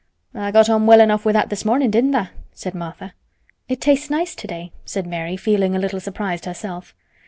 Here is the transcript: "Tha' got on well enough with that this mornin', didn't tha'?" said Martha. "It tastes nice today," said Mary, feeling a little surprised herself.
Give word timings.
"Tha' 0.33 0.51
got 0.51 0.67
on 0.67 0.87
well 0.87 0.99
enough 0.99 1.25
with 1.25 1.35
that 1.35 1.51
this 1.51 1.63
mornin', 1.63 1.91
didn't 1.91 2.09
tha'?" 2.13 2.31
said 2.53 2.73
Martha. 2.73 3.13
"It 3.69 3.79
tastes 3.79 4.09
nice 4.09 4.33
today," 4.33 4.71
said 4.83 5.05
Mary, 5.05 5.37
feeling 5.37 5.75
a 5.75 5.79
little 5.79 5.99
surprised 5.99 6.45
herself. 6.45 6.95